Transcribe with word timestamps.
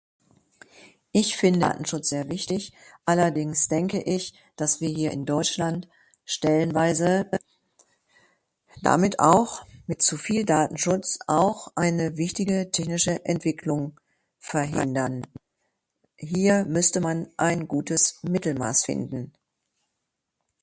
Ich 1.11 1.37
finde 1.37 1.59
Datenschutz 1.59 2.09
sehr 2.09 2.27
wichtig. 2.27 2.73
Allerdings 3.05 3.67
denke 3.67 4.01
ich, 4.01 4.33
dass 4.55 4.81
wir 4.81 4.89
hier 4.89 5.11
in 5.11 5.27
Deutschland 5.27 5.87
stellenweise 6.25 7.29
damit 8.81 9.19
auch, 9.19 9.63
mit 9.85 10.01
zu 10.01 10.17
viel 10.17 10.43
Datenschutz, 10.43 11.19
auch 11.27 11.67
eine 11.75 12.17
wichtige 12.17 12.71
technische 12.71 13.23
Entwicklung 13.25 13.99
verhindern. 14.39 15.27
Hier 16.17 16.65
müsste 16.65 16.99
man 16.99 17.31
ein 17.37 17.67
gutes 17.67 18.23
Mittelmaß 18.23 18.85
finden. 18.85 19.33